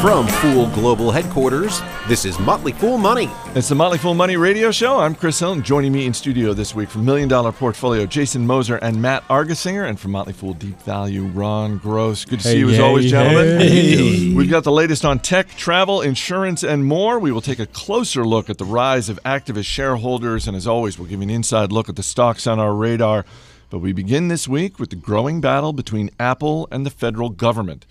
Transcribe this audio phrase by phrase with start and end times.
[0.00, 3.28] From Fool Global Headquarters, this is Motley Fool Money.
[3.56, 5.00] It's the Motley Fool Money Radio Show.
[5.00, 5.60] I'm Chris Hill.
[5.60, 9.88] Joining me in studio this week from Million Dollar Portfolio, Jason Moser and Matt Argersinger,
[9.88, 12.24] and from Motley Fool Deep Value, Ron Gross.
[12.24, 13.60] Good to see you as always, hey, gentlemen.
[13.60, 14.34] hey.
[14.34, 17.18] We've got the latest on tech, travel, insurance, and more.
[17.18, 20.96] We will take a closer look at the rise of activist shareholders, and as always,
[20.96, 23.24] we'll give you an inside look at the stocks on our radar.
[23.68, 27.84] But we begin this week with the growing battle between Apple and the federal government.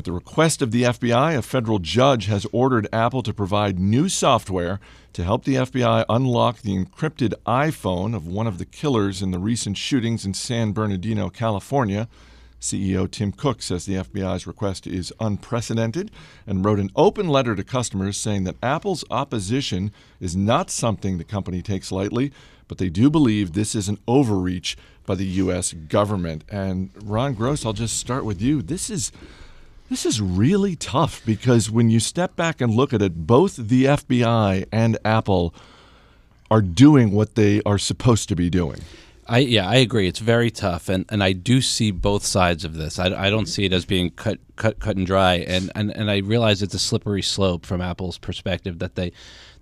[0.00, 4.08] At the request of the FBI, a federal judge has ordered Apple to provide new
[4.08, 4.80] software
[5.12, 9.38] to help the FBI unlock the encrypted iPhone of one of the killers in the
[9.38, 12.08] recent shootings in San Bernardino, California.
[12.62, 16.10] CEO Tim Cook says the FBI's request is unprecedented
[16.46, 21.24] and wrote an open letter to customers saying that Apple's opposition is not something the
[21.24, 22.32] company takes lightly,
[22.68, 25.74] but they do believe this is an overreach by the U.S.
[25.74, 26.42] government.
[26.48, 28.62] And Ron Gross, I'll just start with you.
[28.62, 29.12] This is
[29.90, 33.84] this is really tough because when you step back and look at it, both the
[33.84, 35.52] FBI and Apple
[36.48, 38.80] are doing what they are supposed to be doing.
[39.26, 40.08] I yeah, I agree.
[40.08, 42.98] It's very tough, and, and I do see both sides of this.
[42.98, 46.10] I, I don't see it as being cut cut cut and dry, and, and, and
[46.10, 49.12] I realize it's a slippery slope from Apple's perspective that they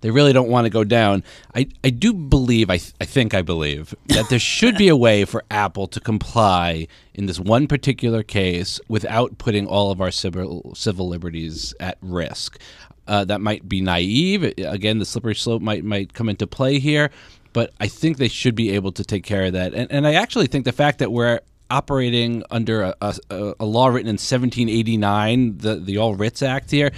[0.01, 1.23] they really don't want to go down.
[1.55, 4.95] I, I do believe I th- I think I believe that there should be a
[4.95, 10.11] way for Apple to comply in this one particular case without putting all of our
[10.11, 12.59] civil civil liberties at risk.
[13.07, 14.43] Uh, that might be naive.
[14.57, 17.09] Again, the slippery slope might might come into play here,
[17.53, 19.73] but I think they should be able to take care of that.
[19.73, 21.39] And, and I actually think the fact that we're
[21.71, 26.91] operating under a, a, a law written in 1789, the the All Writs Act here,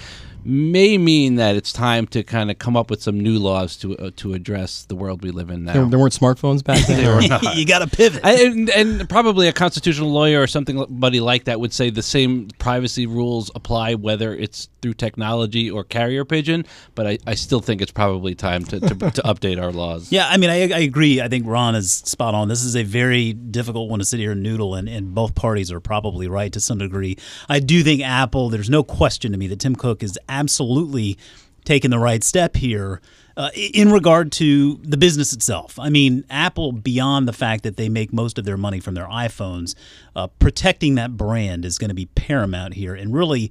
[0.44, 3.97] may mean that it's time to kind of come up with some new laws to
[3.97, 5.73] uh, to address the world we live in now.
[5.73, 6.97] There, there weren't smartphones back then.
[7.03, 7.56] They were not.
[7.56, 8.22] you got to pivot.
[8.24, 12.01] I- and, and probably a constitutional lawyer or something buddy like that would say the
[12.03, 16.66] same privacy rules apply whether it's through technology or carrier pigeon.
[16.96, 20.12] But I, I still think it's probably time to, to, to update our laws.
[20.12, 21.22] Yeah, I mean, I, I agree.
[21.22, 22.50] I think Ron is spot on.
[22.50, 25.72] This is a very difficult one to sit here and noodle, and, and both parties
[25.72, 27.18] are probably right to some degree.
[27.47, 31.18] I do think Apple, there's no question to me that Tim Cook is absolutely
[31.63, 33.02] taking the right step here.
[33.38, 37.88] Uh, in regard to the business itself, I mean, Apple, beyond the fact that they
[37.88, 39.74] make most of their money from their iPhones,
[40.18, 43.50] uh, protecting that brand is going to be paramount here, and really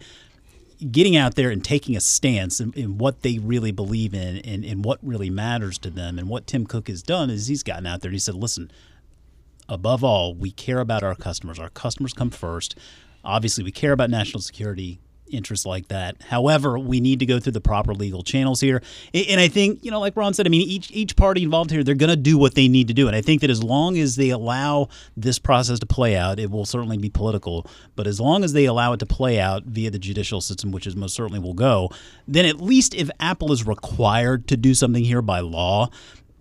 [0.91, 4.65] getting out there and taking a stance in, in what they really believe in and,
[4.65, 6.19] and what really matters to them.
[6.19, 8.71] And what Tim Cook has done is he's gotten out there and he said, listen,
[9.69, 11.59] above all, we care about our customers.
[11.59, 12.77] Our customers come first.
[13.25, 15.01] Obviously, we care about national security
[15.33, 16.17] interests like that.
[16.23, 18.83] However, we need to go through the proper legal channels here.
[19.15, 21.83] And I think, you know, like Ron said, I mean, each each party involved here,
[21.83, 23.07] they're going to do what they need to do.
[23.07, 26.51] And I think that as long as they allow this process to play out, it
[26.51, 27.67] will certainly be political.
[27.97, 30.87] But as long as they allow it to play out via the judicial system, which
[30.87, 31.91] is most certainly will go,
[32.27, 35.91] then at least if Apple is required to do something here by law,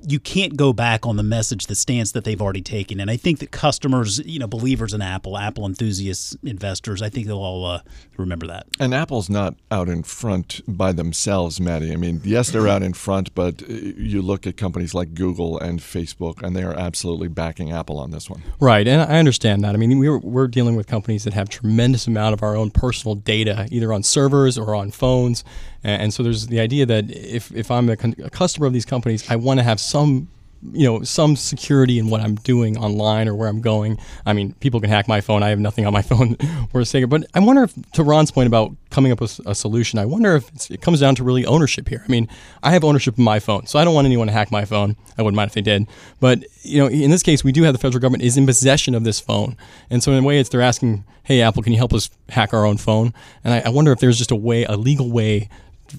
[0.07, 2.99] you can't go back on the message, the stance that they've already taken.
[2.99, 7.27] And I think that customers, you know, believers in Apple, Apple enthusiasts, investors, I think
[7.27, 7.81] they'll all uh,
[8.17, 8.67] remember that.
[8.79, 11.91] And Apple's not out in front by themselves, Maddie.
[11.91, 15.59] I mean, yes, they're out in front, but uh, you look at companies like Google
[15.59, 18.41] and Facebook, and they are absolutely backing Apple on this one.
[18.59, 19.75] Right, and I understand that.
[19.75, 23.15] I mean, we're, we're dealing with companies that have tremendous amount of our own personal
[23.15, 25.43] data, either on servers or on phones,
[25.83, 28.73] and, and so there's the idea that if, if I'm a, con- a customer of
[28.73, 30.29] these companies, I want to have some
[30.61, 33.97] you know some security in what I'm doing online or where I'm going.
[34.25, 35.41] I mean, people can hack my phone.
[35.41, 36.35] I have nothing on my phone
[36.73, 37.07] worth saying.
[37.07, 40.35] But I wonder if, to Ron's point about coming up with a solution, I wonder
[40.35, 42.03] if it comes down to really ownership here.
[42.05, 42.27] I mean,
[42.63, 44.95] I have ownership of my phone, so I don't want anyone to hack my phone.
[45.17, 45.87] I wouldn't mind if they did.
[46.19, 48.95] But you know, in this case, we do have the federal government is in possession
[48.95, 49.55] of this phone,
[49.89, 52.53] and so in a way, it's they're asking, "Hey, Apple, can you help us hack
[52.53, 53.13] our own phone?"
[53.43, 55.49] And I, I wonder if there's just a way, a legal way,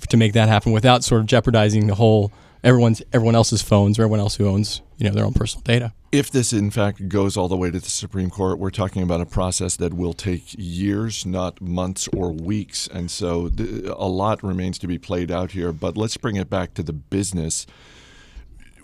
[0.09, 2.31] to make that happen without sort of jeopardizing the whole
[2.63, 5.93] everyone's everyone else's phones or everyone else who owns you know their own personal data.
[6.13, 9.21] If this, in fact, goes all the way to the Supreme Court, we're talking about
[9.21, 12.89] a process that will take years, not months or weeks.
[12.89, 15.73] And so th- a lot remains to be played out here.
[15.73, 17.65] But let's bring it back to the business.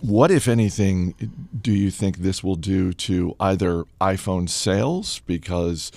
[0.00, 1.14] What, if anything,
[1.60, 5.20] do you think this will do to either iPhone sales?
[5.26, 5.90] Because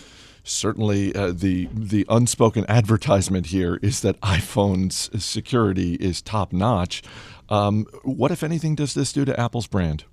[0.43, 7.03] certainly uh, the the unspoken advertisement here is that iPhone's security is top notch.
[7.49, 10.05] Um, what, if anything, does this do to Apple's brand?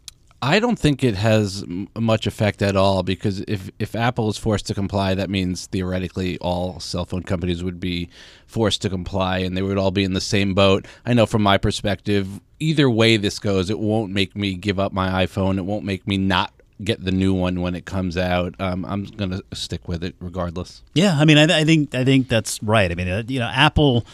[0.43, 4.37] I don't think it has m- much effect at all because if if Apple is
[4.37, 8.11] forced to comply, that means theoretically all cell phone companies would be
[8.47, 10.87] forced to comply, and they would all be in the same boat.
[11.07, 14.93] I know from my perspective, either way this goes, it won't make me give up
[14.93, 15.57] my iPhone.
[15.57, 16.53] It won't make me not
[16.85, 18.55] get the new one when it comes out.
[18.59, 20.83] Um, I'm going to stick with it regardless.
[20.93, 22.91] Yeah, I mean, I, I think I think that's right.
[22.91, 24.07] I mean, uh, you know, Apple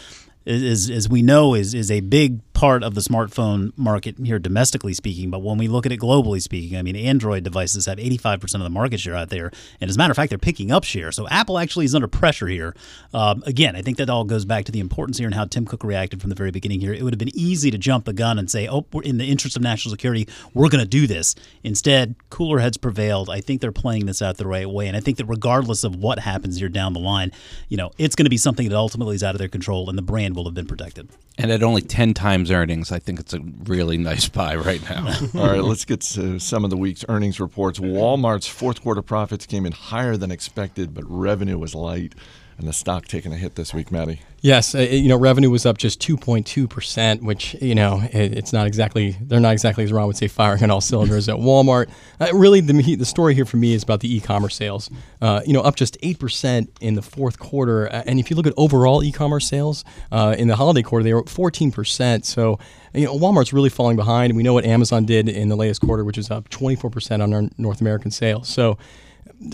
[0.44, 4.94] is, as we know, is is a big part of the smartphone market here domestically
[4.94, 5.30] speaking.
[5.30, 8.60] But when we look at it globally speaking, I mean, Android devices have 85% of
[8.60, 9.50] the market share out there.
[9.80, 11.10] And as a matter of fact, they're picking up share.
[11.10, 12.72] So Apple actually is under pressure here.
[13.12, 15.64] Um, again, I think that all goes back to the importance here and how Tim
[15.64, 16.94] Cook reacted from the very beginning here.
[16.94, 19.24] It would have been easy to jump the gun and say, oh, we're in the
[19.24, 21.34] interest of national security, we're going to do this.
[21.64, 23.28] Instead, cooler heads prevailed.
[23.28, 24.86] I think they're playing this out the right way.
[24.86, 27.32] And I think that regardless of what happens here down the line,
[27.68, 29.98] you know, it's going to be something that ultimately is out of their control and
[29.98, 31.08] the brand will have been protected.
[31.38, 35.06] And at only 10 times earnings, I think it's a really nice buy right now.
[35.34, 37.78] All right, let's get to some of the week's earnings reports.
[37.78, 42.14] Walmart's fourth quarter profits came in higher than expected, but revenue was light,
[42.62, 44.20] and the stock taking a hit this week, Maddie.
[44.40, 48.52] Yes, uh, you know, revenue was up just 2.2 percent, which you know it, it's
[48.52, 51.90] not exactly they're not exactly as Ron would say firing on all cylinders at Walmart.
[52.20, 54.90] Uh, really, the the story here for me is about the e-commerce sales.
[55.20, 58.36] Uh, you know, up just eight percent in the fourth quarter, uh, and if you
[58.36, 62.24] look at overall e-commerce sales uh, in the holiday quarter, they were 14 percent.
[62.24, 62.58] So.
[62.94, 64.36] You know, Walmart's really falling behind.
[64.36, 67.48] We know what Amazon did in the latest quarter, which is up 24% on our
[67.56, 68.50] North American sales.
[68.50, 68.76] So,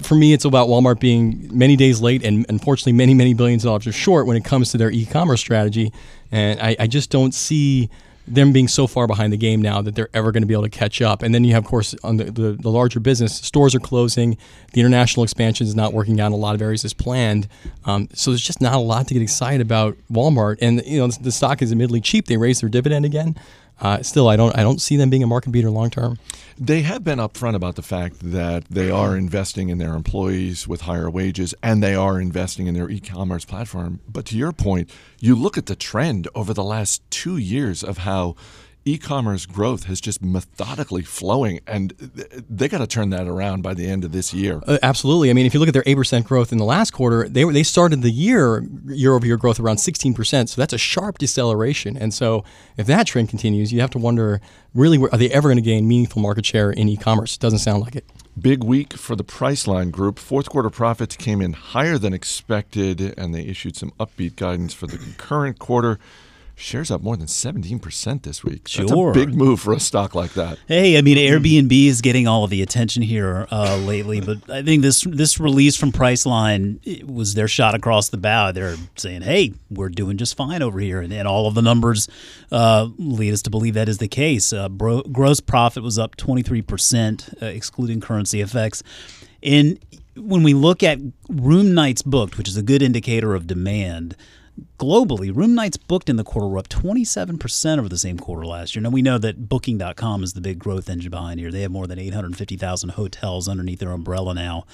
[0.02, 3.82] for me, it's about Walmart being many days late and unfortunately many, many billions of
[3.82, 5.93] dollars short when it comes to their e commerce strategy.
[6.31, 7.88] And I, I, just don't see
[8.26, 10.64] them being so far behind the game now that they're ever going to be able
[10.64, 11.23] to catch up.
[11.23, 14.37] And then you have, of course, on the, the, the, larger business, stores are closing,
[14.75, 17.49] the international expansion is not working out in a lot of areas as planned.
[17.87, 20.58] Um, so there's just not a lot to get excited about Walmart.
[20.61, 22.26] And you know, the stock is admittedly cheap.
[22.26, 23.37] They raised their dividend again.
[23.81, 26.19] Uh, still, I don't I don't see them being a market beater long term.
[26.59, 30.83] They have been upfront about the fact that they are investing in their employees with
[30.83, 34.01] higher wages and they are investing in their e-commerce platform.
[34.09, 34.91] But to your point,
[35.21, 38.35] you look at the trend over the last two years of how
[38.93, 41.90] e-commerce growth has just methodically flowing, and
[42.49, 44.61] they got to turn that around by the end of this year.
[44.67, 45.31] Uh, absolutely.
[45.31, 47.44] I mean, if you look at their eight percent growth in the last quarter, they
[47.44, 50.50] they started the year year over year growth around sixteen percent.
[50.50, 51.96] So that's a sharp deceleration.
[51.96, 52.44] And so
[52.76, 54.40] if that trend continues, you have to wonder
[54.75, 57.37] really are they ever going to gain meaningful market share in e-commerce?
[57.37, 58.05] Doesn't sound like it.
[58.40, 60.19] Big week for the Priceline Group.
[60.19, 64.87] Fourth quarter profits came in higher than expected, and they issued some upbeat guidance for
[64.87, 65.99] the current quarter.
[66.61, 68.67] Shares up more than 17% this week.
[68.67, 68.85] Sure.
[68.85, 70.59] That's a big move for a stock like that.
[70.67, 74.63] Hey, I mean, Airbnb is getting all of the attention here uh, lately, but I
[74.63, 78.51] think this this release from Priceline was their shot across the bow.
[78.51, 81.01] They're saying, hey, we're doing just fine over here.
[81.01, 82.09] And, and all of the numbers
[82.51, 84.53] uh, lead us to believe that is the case.
[84.53, 88.83] Uh, bro- gross profit was up 23%, uh, excluding currency effects.
[89.45, 89.79] And
[90.17, 94.17] when we look at room nights booked, which is a good indicator of demand,
[94.79, 98.75] globally, room nights booked in the quarter were up 27% over the same quarter last
[98.75, 98.83] year.
[98.83, 101.51] Now, we know that Booking.com is the big growth engine behind here.
[101.51, 104.65] They have more than 850,000 hotels underneath their umbrella now.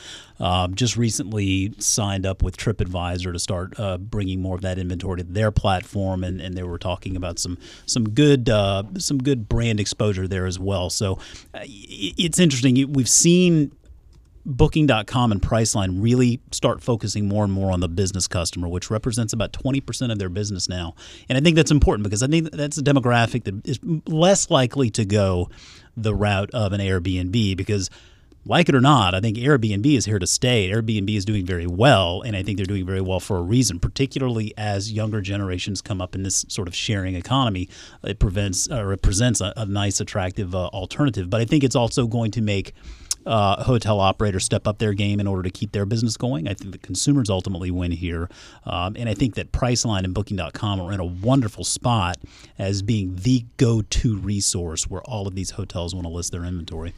[0.41, 5.19] Um, just recently signed up with TripAdvisor to start uh, bringing more of that inventory
[5.19, 9.49] to their platform, and, and they were talking about some some good uh, some good
[9.49, 10.91] brand exposure there as well.
[10.91, 11.19] So
[11.55, 12.93] uh, it's interesting.
[12.93, 13.71] We've seen
[14.47, 19.33] Booking.com and Priceline really start focusing more and more on the business customer, which represents
[19.33, 20.95] about 20% of their business now.
[21.29, 24.91] And I think that's important because I think that's a demographic that is less likely
[24.91, 25.49] to go
[25.97, 27.89] the route of an Airbnb because
[28.47, 30.69] like it or not, I think Airbnb is here to stay.
[30.69, 33.81] Airbnb is doing very well, and I think they're doing very well for a reason,
[33.81, 37.69] particularly as younger generations come up in this sort of sharing economy.
[38.03, 41.31] It prevents or it presents a, a nice, attractive uh, alternative.
[41.31, 42.75] But I think it's also going to make
[43.27, 46.49] uh, hotel operators step up their game in order to keep their business going.
[46.49, 48.29] I think the consumers ultimately win here.
[48.65, 52.19] Um, and I think that Priceline and Booking.com are in a wonderful spot
[52.59, 56.45] as being the go to resource where all of these hotels want to list their
[56.45, 56.93] inventory.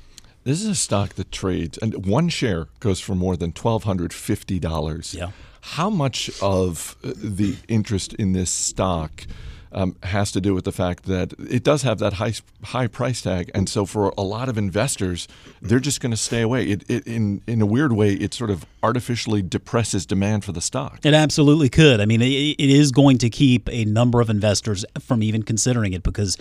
[0.44, 5.14] This is a stock that trades, and one share goes for more than $1,250.
[5.14, 5.30] Yeah.
[5.60, 9.26] How much of the interest in this stock?
[9.76, 12.32] Um, has to do with the fact that it does have that high
[12.64, 15.28] high price tag, and so for a lot of investors,
[15.60, 16.64] they're just going to stay away.
[16.64, 20.62] It, it, in in a weird way, it sort of artificially depresses demand for the
[20.62, 21.00] stock.
[21.04, 22.00] It absolutely could.
[22.00, 25.92] I mean, it, it is going to keep a number of investors from even considering
[25.92, 26.38] it because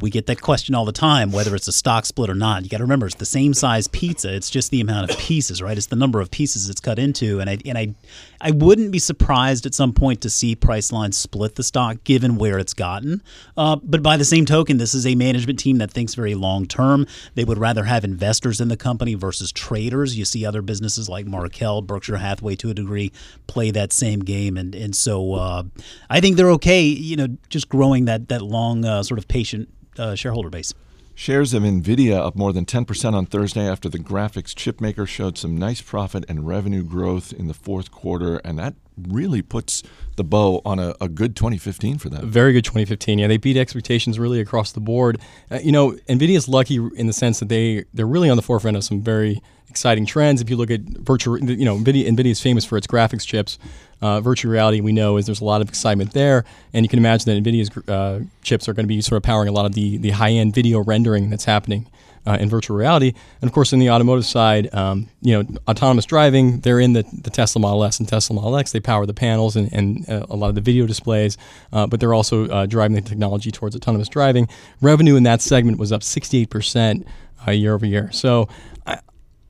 [0.00, 2.62] we get that question all the time whether it's a stock split or not.
[2.62, 4.34] You got to remember it's the same size pizza.
[4.34, 5.76] It's just the amount of pieces, right?
[5.76, 7.94] It's the number of pieces it's cut into, and I and I
[8.40, 12.58] I wouldn't be surprised at some point to see Priceline split the stock given where
[12.58, 13.22] it's gotten.
[13.56, 16.66] Uh, but by the same token, this is a management team that thinks very long
[16.66, 17.06] term.
[17.34, 20.16] They would rather have investors in the company versus traders.
[20.16, 23.12] You see other businesses like Markel, Berkshire Hathaway to a degree
[23.46, 25.62] play that same game, and and so uh,
[26.08, 26.82] I think they're okay.
[26.82, 30.72] You know, just growing that that long uh, sort of patient uh, shareholder base.
[31.14, 35.36] Shares of Nvidia up more than 10% on Thursday after the graphics chip maker showed
[35.36, 38.74] some nice profit and revenue growth in the fourth quarter, and that
[39.08, 39.82] really puts
[40.16, 42.28] the bow on a, a good 2015 for them.
[42.30, 43.18] Very good 2015.
[43.18, 45.18] Yeah, they beat expectations really across the board.
[45.50, 48.76] Uh, you know, Nvidia's lucky in the sense that they they're really on the forefront
[48.76, 50.40] of some very exciting trends.
[50.40, 53.58] If you look at virtual, you know, Nvidia, Nvidia is famous for its graphics chips.
[54.02, 56.98] Uh, virtual reality, we know, is there's a lot of excitement there, and you can
[56.98, 59.72] imagine that Nvidia's uh, chips are going to be sort of powering a lot of
[59.74, 61.86] the the high end video rendering that's happening.
[62.26, 66.04] Uh, in virtual reality, and of course, in the automotive side, um, you know, autonomous
[66.04, 68.72] driving, they're in the, the Tesla Model S and Tesla Model X.
[68.72, 71.38] They power the panels and, and uh, a lot of the video displays,
[71.72, 74.48] uh, but they're also uh, driving the technology towards autonomous driving.
[74.82, 77.06] Revenue in that segment was up 68%
[77.48, 78.12] uh, year over year.
[78.12, 78.48] So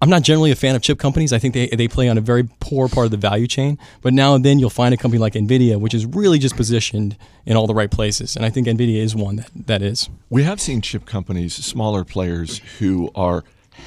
[0.02, 1.30] I'm not generally a fan of chip companies.
[1.30, 3.78] I think they, they play on a very poor part of the value chain.
[4.00, 7.18] But now and then you'll find a company like NVIDIA, which is really just positioned
[7.44, 8.34] in all the right places.
[8.34, 10.08] And I think NVIDIA is one that, that is.
[10.30, 13.44] We have seen chip companies, smaller players, who are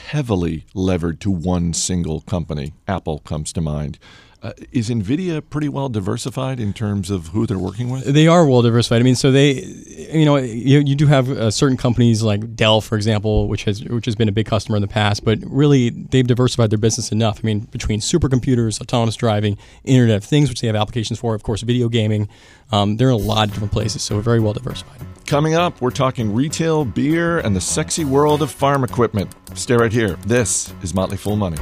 [0.09, 2.73] heavily levered to one single company.
[2.87, 3.97] Apple comes to mind.
[4.43, 8.03] Uh, is NVIDIA pretty well diversified in terms of who they're working with?
[8.03, 8.99] They are well diversified.
[8.99, 12.81] I mean, so they, you know, you, you do have uh, certain companies like Dell,
[12.81, 15.91] for example, which has which has been a big customer in the past, but really
[15.91, 17.39] they've diversified their business enough.
[17.41, 21.43] I mean, between supercomputers, autonomous driving, Internet of Things, which they have applications for, of
[21.43, 22.27] course, video gaming.
[22.73, 24.99] Um, they're in a lot of different places, so very well diversified.
[25.25, 29.33] Coming up, we're talking retail, beer, and the sexy world of farm equipment.
[29.53, 30.17] Stay right here.
[30.27, 31.59] This is Motley Fool Money.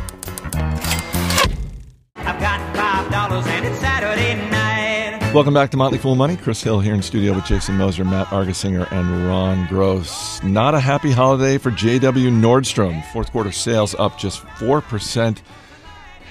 [5.33, 6.35] Welcome back to Motley Fool Money.
[6.35, 10.43] Chris Hill here in studio with Jason Moser, Matt Argersinger, and Ron Gross.
[10.43, 13.01] Not a happy holiday for JW Nordstrom.
[13.13, 15.38] Fourth quarter sales up just 4%.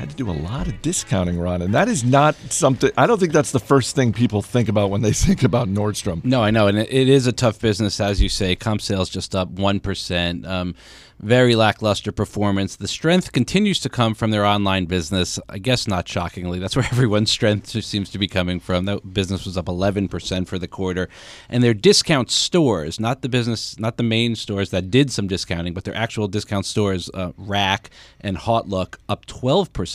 [0.00, 2.90] Had to do a lot of discounting, Ron, and that is not something.
[2.96, 6.24] I don't think that's the first thing people think about when they think about Nordstrom.
[6.24, 8.56] No, I know, and it, is a tough business, as you say.
[8.56, 10.46] Comp sales just up one percent.
[10.46, 10.74] Um,
[11.20, 12.76] very lackluster performance.
[12.76, 15.38] The strength continues to come from their online business.
[15.48, 18.86] I guess not shockingly, that's where everyone's strength seems to be coming from.
[18.86, 21.08] That business was up 11% for the quarter.
[21.48, 25.74] And their discount stores, not the business, not the main stores that did some discounting,
[25.74, 27.90] but their actual discount stores, uh, Rack
[28.20, 29.89] and Hautelook, up 12%.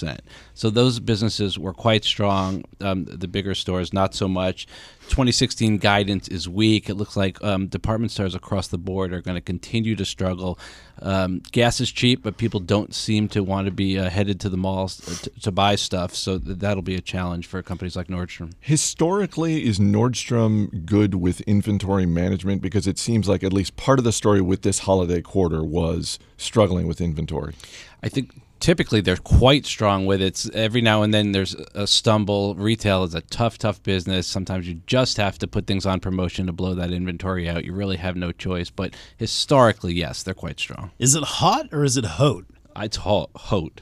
[0.54, 2.64] So those businesses were quite strong.
[2.82, 4.68] Um, the bigger stores, not so much.
[5.10, 6.90] 2016 guidance is weak.
[6.90, 10.58] It looks like um, department stores across the board are going to continue to struggle.
[11.02, 14.50] Um, gas is cheap, but people don't seem to want to be uh, headed to
[14.50, 16.16] the malls to, to buy stuff.
[16.16, 18.54] So th- that'll be a challenge for companies like Nordstrom.
[18.62, 22.62] Historically, is Nordstrom good with inventory management?
[22.62, 26.18] Because it seems like at least part of the story with this holiday quarter was
[26.38, 27.54] struggling with inventory.
[28.02, 30.46] I think typically they're quite strong with it.
[30.54, 32.56] Every now and then there's a stumble.
[32.56, 34.28] Retail is a tough, tough business.
[34.28, 37.66] Sometimes you just have to put things on promotion to blow that inventory out.
[37.66, 38.70] You really have no choice.
[38.70, 40.92] But historically, yes, they're quite strong.
[41.00, 42.44] Is it hot or is it hot?
[42.78, 43.30] It's hot.
[43.36, 43.82] hot.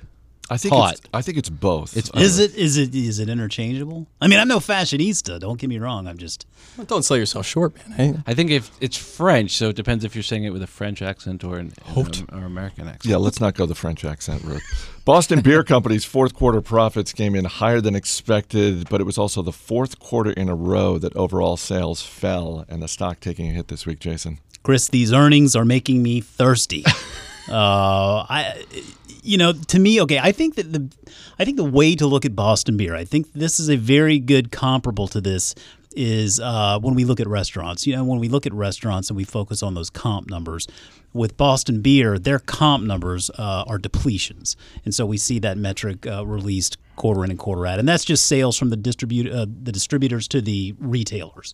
[0.50, 0.94] I think Hot.
[0.94, 1.96] It's, I think it's both.
[1.96, 4.08] It's- Uh, Is it is it is it interchangeable?
[4.22, 5.40] I mean, I'm no fashionista.
[5.40, 6.06] Don't get me wrong.
[6.08, 6.46] I'm just
[6.78, 7.98] Well, don't sell yourself short, man.
[7.98, 8.20] Hey?
[8.28, 11.02] I think if it's French, so it depends if you're saying it with a French
[11.02, 13.06] accent or an an- or American accent.
[13.06, 14.62] Yeah, let's not go the French accent route.
[15.06, 19.42] Boston Beer Company's fourth quarter profits came in higher than expected, but it was also
[19.42, 23.54] the fourth quarter in a row that overall sales fell and the stock taking a
[23.54, 24.40] hit this week, Jason.
[24.62, 24.88] Chris.
[24.90, 26.84] These earnings are making me thirsty.
[27.50, 28.64] uh, I,
[29.24, 30.20] you know, to me, okay.
[30.20, 30.90] I think that the,
[31.40, 32.96] I think the way to look at Boston beer.
[32.96, 35.56] I think this is a very good comparable to this.
[35.96, 37.86] Is uh, when we look at restaurants.
[37.86, 40.68] You know, when we look at restaurants and we focus on those comp numbers.
[41.14, 46.08] With Boston Beer, their comp numbers uh, are depletions, and so we see that metric
[46.08, 49.46] uh, released quarter in and quarter out, and that's just sales from the distribute uh,
[49.46, 51.54] the distributors to the retailers.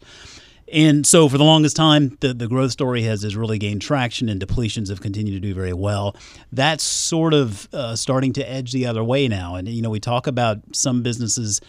[0.71, 4.29] And so for the longest time, the, the growth story has, has really gained traction
[4.29, 6.15] and depletions have continued to do very well.
[6.51, 9.55] That's sort of uh, starting to edge the other way now.
[9.55, 11.61] And, you know, we talk about some businesses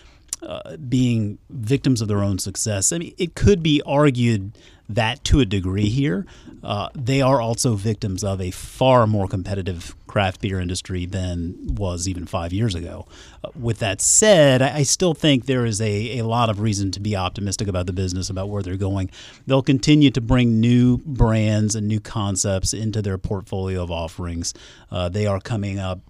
[0.42, 2.92] uh, being victims of their own success.
[2.92, 4.52] I mean, it could be argued
[4.88, 6.26] that to a degree here,
[6.64, 12.08] uh, they are also victims of a far more competitive craft beer industry than was
[12.08, 13.06] even five years ago.
[13.44, 16.90] Uh, with that said, I, I still think there is a, a lot of reason
[16.92, 19.10] to be optimistic about the business, about where they're going.
[19.46, 24.52] They'll continue to bring new brands and new concepts into their portfolio of offerings.
[24.90, 26.00] Uh, they are coming up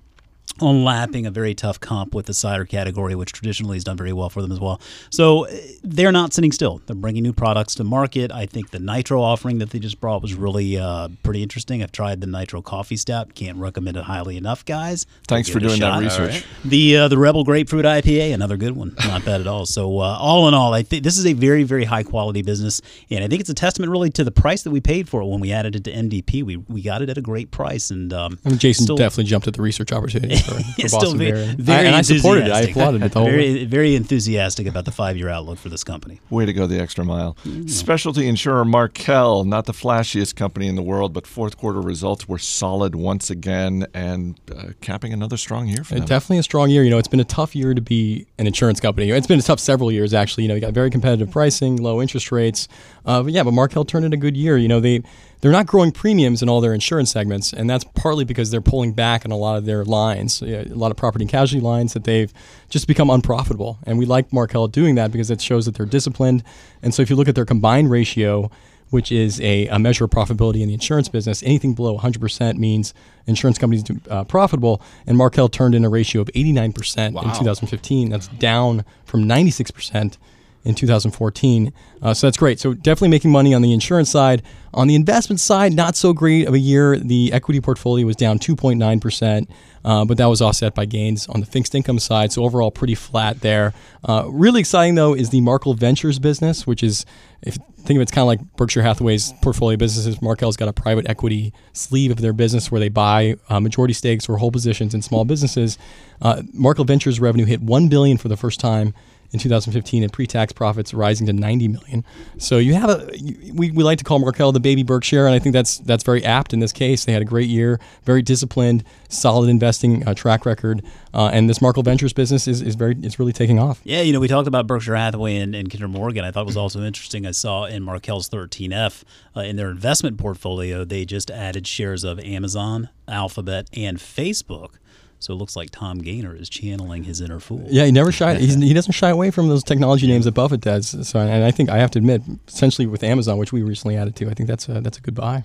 [0.60, 4.12] on lapping a very tough comp with the cider category, which traditionally has done very
[4.12, 4.80] well for them as well.
[5.10, 5.52] So uh,
[5.82, 6.80] they're not sitting still.
[6.86, 8.30] They're bringing new products to market.
[8.32, 11.82] I think the Nitro offering that they just brought was really uh, pretty interesting.
[11.82, 13.34] I've tried the Nitro Coffee Stout.
[13.34, 15.06] Can't recommend it highly enough, guys.
[15.28, 16.44] Thanks for doing that research.
[16.64, 18.94] The uh, the Rebel Grapefruit IPA, another good one.
[19.06, 19.66] Not bad at all.
[19.66, 22.80] So uh, all in all, I think this is a very very high quality business,
[23.10, 25.26] and I think it's a testament really to the price that we paid for it
[25.26, 26.42] when we added it to MDP.
[26.42, 29.46] We we got it at a great price, and um, mean, Jason still- definitely jumped
[29.46, 31.54] at the research opportunity for, for Boston still very, Beer.
[31.58, 32.52] very I, and I supported it.
[32.52, 32.70] I enthusiastic.
[32.76, 33.52] applauded it the whole way.
[33.52, 36.20] very, very enthusiastic about the five year outlook for this company.
[36.30, 37.36] Way to go the extra mile.
[37.66, 42.38] Specialty insurer Markel, not the flashiest company in the world, but fourth quarter results were
[42.38, 46.04] solid once again and uh, capping another strong year for them.
[46.04, 46.82] Definitely a strong year.
[46.82, 49.10] You know, it's been a tough year to be an insurance company.
[49.10, 50.44] It's been a tough several years actually.
[50.44, 52.68] You know, you got very competitive pricing, low interest rates.
[53.04, 54.56] Uh, but yeah, but Markel turned in a good year.
[54.56, 55.02] You know, they
[55.40, 58.92] they're not growing premiums in all their insurance segments, and that's partly because they're pulling
[58.92, 62.04] back on a lot of their lines, a lot of property and casualty lines that
[62.04, 62.32] they've
[62.68, 63.78] just become unprofitable.
[63.84, 66.42] And we like Markel doing that because it shows that they're disciplined.
[66.82, 68.50] And so if you look at their combined ratio,
[68.90, 71.42] which is a, a measure of profitability in the insurance business.
[71.44, 72.92] Anything below 100% means
[73.26, 74.82] insurance companies uh, profitable.
[75.06, 78.10] And Markel turned in a ratio of 89% in 2015.
[78.10, 80.16] That's down from 96%
[80.64, 81.72] in 2014.
[82.02, 82.60] Uh, so that's great.
[82.60, 84.42] So definitely making money on the insurance side.
[84.72, 86.96] On the investment side, not so great of a year.
[86.96, 89.48] The equity portfolio was down 2.9%,
[89.84, 92.30] uh, but that was offset by gains on the fixed income side.
[92.32, 93.72] So overall, pretty flat there.
[94.04, 97.04] Uh, really exciting though is the Markel Ventures business, which is
[97.42, 100.20] if think of it, it's kind of like Berkshire Hathaway's portfolio businesses.
[100.20, 104.28] Markel's got a private equity sleeve of their business where they buy uh, majority stakes
[104.28, 105.78] or whole positions in small businesses.
[106.20, 108.94] Uh, Markel Ventures revenue hit one billion for the first time
[109.32, 112.04] in 2015 and pre-tax profits rising to 90 million.
[112.38, 115.34] So you have a you- we, we like to call Markel the baby Berkshire and
[115.34, 117.04] I think that's that's very apt in this case.
[117.04, 120.82] They had a great year, very disciplined, solid investing uh, track record,
[121.14, 123.80] uh, and this Markel Ventures business is, is very it's really taking off.
[123.84, 126.24] Yeah, you know, we talked about Berkshire Hathaway and, and Kinder Morgan.
[126.24, 127.26] I thought it was also interesting.
[127.26, 129.02] I saw in Markel's 13F
[129.36, 134.74] uh, in their investment portfolio, they just added shares of Amazon, Alphabet, and Facebook.
[135.20, 137.64] So it looks like Tom Gaynor is channeling his inner fool.
[137.68, 138.36] Yeah, he never shy.
[138.36, 141.06] He's, he doesn't shy away from those technology names that Buffett does.
[141.06, 144.16] So, and I think I have to admit, essentially with Amazon, which we recently added
[144.16, 145.44] to, I think that's a, that's a good buy.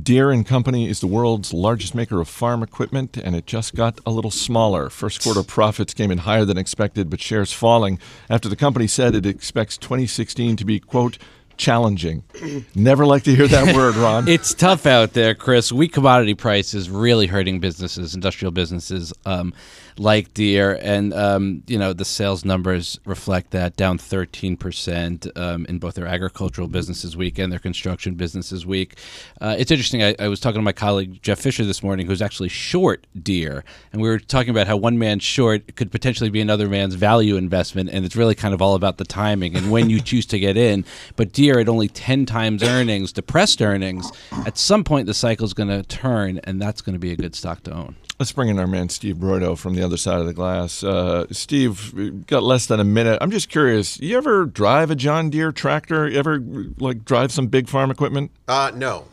[0.00, 4.00] Deere and Company is the world's largest maker of farm equipment, and it just got
[4.06, 4.88] a little smaller.
[4.88, 7.98] First quarter profits came in higher than expected, but shares falling
[8.30, 11.18] after the company said it expects 2016 to be, quote,
[11.56, 12.22] challenging.
[12.74, 14.28] Never like to hear that word, Ron.
[14.28, 15.72] It's tough out there, Chris.
[15.72, 19.52] Weak commodity prices really hurting businesses, industrial businesses um,
[19.98, 25.66] like Deere, and um, you know the sales numbers reflect that down 13 percent um,
[25.66, 28.98] in both their agricultural businesses weak and their construction businesses weak.
[29.40, 30.02] Uh, it's interesting.
[30.02, 33.64] I, I was talking to my colleague Jeff Fisher this morning, who's actually short Deere,
[33.92, 37.36] and we were talking about how one man's short could potentially be another man's value
[37.36, 40.38] investment, and it's really kind of all about the timing and when you choose to
[40.38, 40.84] get in.
[41.16, 44.10] But Deere at only 10 times earnings, depressed earnings,
[44.46, 47.34] at some point the cycle's going to turn, and that's going to be a good
[47.34, 47.96] stock to own.
[48.22, 50.84] Let's bring in our man Steve Broido from the other side of the glass.
[50.84, 53.18] Uh, Steve, got less than a minute.
[53.20, 53.98] I'm just curious.
[53.98, 56.06] You ever drive a John Deere tractor?
[56.08, 56.38] You ever
[56.78, 58.30] like drive some big farm equipment?
[58.46, 59.06] Uh, no.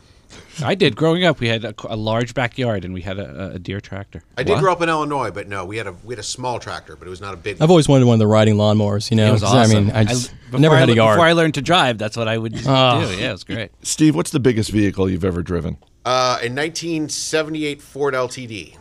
[0.62, 0.94] I did.
[0.94, 4.22] Growing up, we had a, a large backyard, and we had a, a Deere tractor.
[4.38, 4.60] I did What?
[4.60, 7.08] grow up in Illinois, but no, we had a we had a small tractor, but
[7.08, 7.60] it was not a big.
[7.60, 9.10] I've always wanted one of the riding lawnmowers.
[9.10, 9.76] You know, It was 'cause, awesome.
[9.76, 11.16] I mean, I just before never had a le- yard.
[11.16, 12.62] Before I learned to drive, that's what I would do.
[12.64, 13.10] Oh.
[13.18, 13.72] Yeah, it was great.
[13.82, 15.78] Steve, what's the biggest vehicle you've ever driven?
[16.04, 18.76] Uh, a 1978 Ford LTD.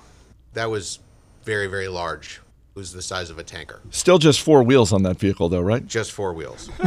[0.60, 1.00] That was
[1.46, 2.42] very very large.
[2.76, 5.62] It was the size of a tanker, Still just four wheels on that vehicle, though,
[5.62, 5.86] right?
[5.88, 6.70] just four wheels.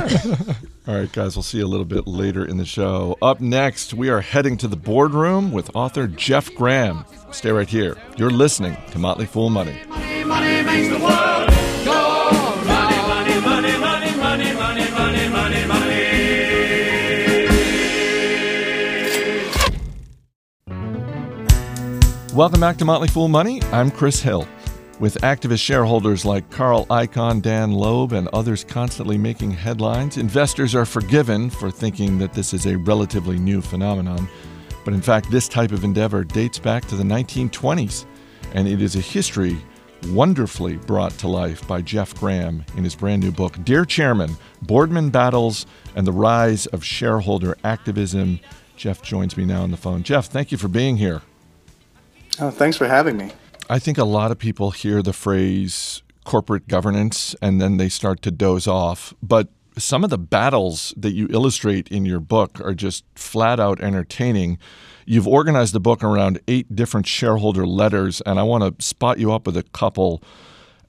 [0.86, 3.16] All right, guys, we'll see you a little bit later in the show.
[3.22, 7.06] Up next, we are heading to the boardroom with author Jeff Gramm.
[7.30, 7.96] Stay right here.
[8.18, 9.76] You're listening to Motley Fool Money.
[10.26, 10.88] Money makes
[22.34, 23.60] Welcome back to Motley Fool Money.
[23.72, 24.48] I'm Chris Hill.
[24.98, 30.86] With activist shareholders like Carl Icahn, Dan Loeb, and others constantly making headlines, investors are
[30.86, 34.26] forgiven for thinking that this is a relatively new phenomenon.
[34.82, 38.06] But in fact, this type of endeavor dates back to the 1920s,
[38.54, 39.58] and it is a history
[40.08, 45.10] wonderfully brought to life by Jeff Gramm in his brand new book, Dear Chairman Boardroom
[45.10, 45.66] Battles
[45.96, 48.40] and the Rise of Shareholder Activism.
[48.74, 50.02] Jeff joins me now on the phone.
[50.02, 51.20] Jeff, thank you for being here.
[52.40, 53.30] Oh, thanks for having me.
[53.68, 58.22] I think a lot of people hear the phrase corporate governance and then they start
[58.22, 59.14] to doze off.
[59.22, 63.80] But some of the battles that you illustrate in your book are just flat out
[63.80, 64.58] entertaining.
[65.06, 69.32] You've organized the book around eight different shareholder letters, and I want to spot you
[69.32, 70.22] up with a couple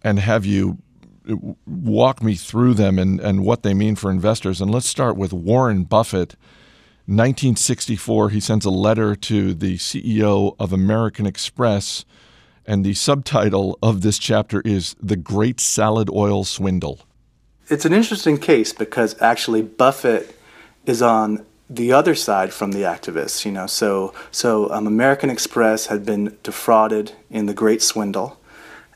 [0.03, 0.79] and have you
[1.65, 4.59] walk me through them and, and what they mean for investors.
[4.59, 6.35] And let's start with Warren Buffett.
[7.05, 12.05] 1964, he sends a letter to the CEO of American Express,
[12.65, 17.01] and the subtitle of this chapter is The Great Salad Oil Swindle.
[17.67, 20.33] It's an interesting case because actually Buffett
[20.85, 23.43] is on the other side from the activists.
[23.43, 28.39] You know, so so um, American Express had been defrauded in the Great Swindle,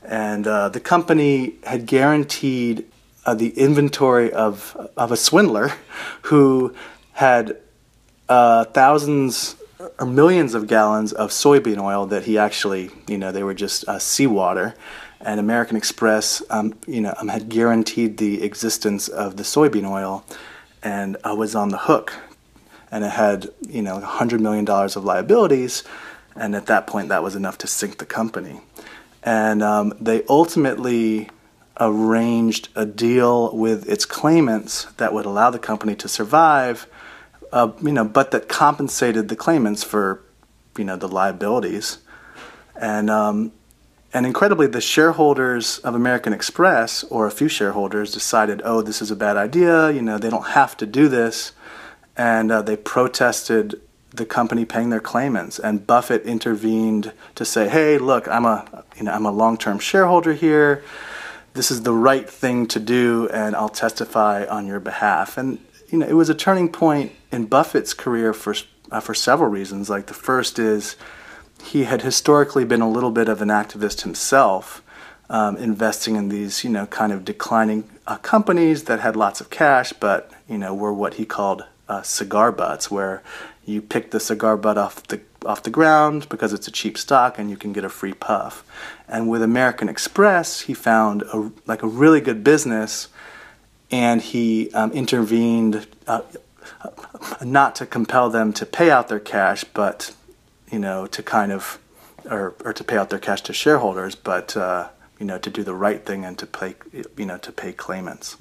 [0.02, 2.86] and uh, the company had guaranteed
[3.26, 5.72] uh, the inventory of of a swindler
[6.22, 6.74] who
[7.12, 7.58] had
[8.28, 9.56] uh, thousands
[9.98, 13.88] or millions of gallons of soybean oil that he actually, you know, they were just
[13.88, 14.74] uh, seawater.
[15.20, 20.24] And American Express, um, you know, um, had guaranteed the existence of the soybean oil,
[20.82, 22.14] and I was on the hook,
[22.92, 25.82] and it had you know hundred million dollars of liabilities,
[26.36, 28.60] and at that point that was enough to sink the company,
[29.24, 31.28] and um, they ultimately
[31.80, 36.86] arranged a deal with its claimants that would allow the company to survive,
[37.52, 40.22] uh, you know, but that compensated the claimants for
[40.76, 41.98] you know the liabilities,
[42.80, 43.52] and um,
[44.12, 49.10] and incredibly, the shareholders of American Express, or a few shareholders, decided, oh, this is
[49.10, 49.90] a bad idea.
[49.90, 51.52] You know, they don't have to do this.
[52.16, 53.80] And uh, they protested
[54.10, 55.58] the company paying their claimants.
[55.58, 60.32] And Buffett intervened to say, hey, look, I'm a, you know, I'm a long-term shareholder
[60.32, 60.82] here.
[61.52, 65.36] This is the right thing to do, and I'll testify on your behalf.
[65.36, 65.58] And
[65.90, 68.54] you know, it was a turning point in Buffett's career for
[68.90, 69.90] uh, for several reasons.
[69.90, 70.96] Like the first is
[71.62, 74.82] he had historically been a little bit of an activist himself,
[75.28, 79.50] um, investing in these, you know, kind of declining uh, companies that had lots of
[79.50, 83.22] cash, but you know, were what he called uh, cigar butts, where
[83.64, 87.38] you pick the cigar butt off the off the ground because it's a cheap stock
[87.38, 88.64] and you can get a free puff.
[89.06, 93.08] And with American Express, he found a, like a really good business,
[93.90, 95.86] and he um, intervened.
[96.06, 96.22] Uh,
[97.42, 100.14] not to compel them to pay out their cash, but
[100.70, 101.78] you know, to kind of,
[102.30, 105.62] or, or to pay out their cash to shareholders, but, uh, you know, to do
[105.62, 106.74] the right thing and to pay,
[107.16, 108.36] you know, to pay claimants.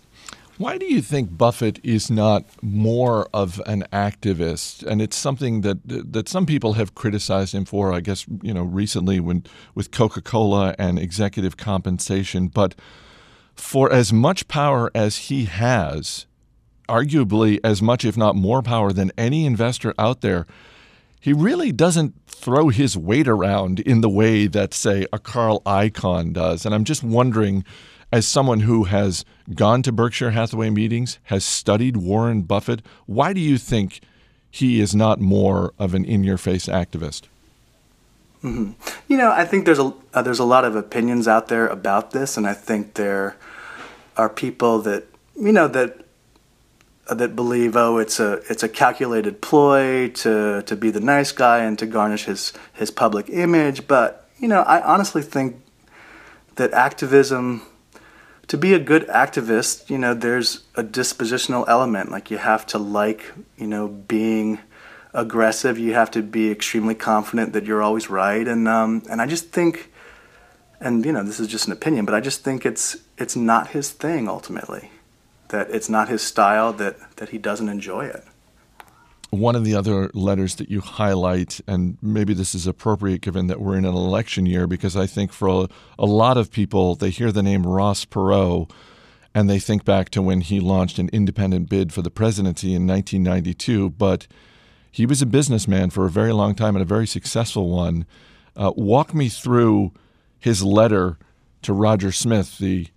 [0.57, 4.83] Why do you think Buffett is not more of an activist?
[4.83, 7.93] And it's something that that some people have criticized him for.
[7.93, 9.43] I guess you know recently when
[9.75, 12.47] with Coca Cola and executive compensation.
[12.47, 12.73] But
[13.53, 16.25] for as much power as he has,
[16.87, 20.45] arguably as much, if not more, power than any investor out there,
[21.19, 26.33] he really doesn't throw his weight around in the way that, say, a Carl Icahn
[26.33, 26.65] does.
[26.65, 27.65] And I'm just wondering,
[28.11, 33.41] as someone who has gone to Berkshire Hathaway meetings, has studied Warren Buffett, why do
[33.41, 34.01] you think
[34.49, 37.23] he is not more of an in your face activist?
[38.43, 38.71] Mm-hmm.
[39.11, 42.11] You know, I think there's a uh, there's a lot of opinions out there about
[42.11, 43.35] this, and I think there
[44.15, 46.06] are people that you know that
[47.15, 51.59] that believe oh it's a it's a calculated ploy to to be the nice guy
[51.59, 53.87] and to garnish his his public image.
[53.87, 55.61] But you know I honestly think
[56.55, 57.61] that activism
[58.47, 62.11] to be a good activist you know there's a dispositional element.
[62.11, 64.59] Like you have to like you know being
[65.13, 65.79] aggressive.
[65.79, 68.47] You have to be extremely confident that you're always right.
[68.47, 69.91] And um and I just think
[70.79, 73.69] and you know this is just an opinion but I just think it's it's not
[73.69, 74.91] his thing ultimately
[75.49, 78.23] that it's not his style, that, that he doesn't enjoy it.
[79.29, 83.59] One of the other letters that you highlight, and maybe this is appropriate given that
[83.59, 85.67] we're in an election year, because I think for a,
[85.99, 88.71] a lot of people, they hear the name Ross Perot
[89.37, 92.87] and they think back to when he launched an independent bid for the presidency in
[92.87, 93.91] 1992.
[93.91, 94.25] But
[94.91, 98.07] he was a businessman for a very long time and a very successful one.
[98.55, 99.91] Uh, walk me through
[100.39, 101.19] his letter
[101.61, 102.87] to Roger Smith, the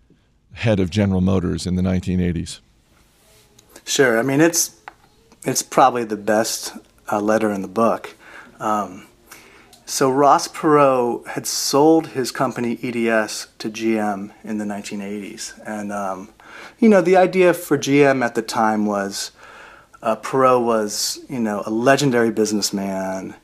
[0.55, 2.61] head of General Motors in the 1980s?
[3.85, 4.19] Sure.
[4.19, 4.77] I mean, it's
[5.45, 6.75] it's probably the best
[7.11, 8.15] uh, letter in the book.
[8.59, 9.07] Um,
[9.87, 16.29] so Ross Perot had sold his company EDS to GM in the 1980s, and um,
[16.79, 19.33] you know the idea for GM at the time was
[20.03, 23.35] uh, Perot was you know a legendary businessman.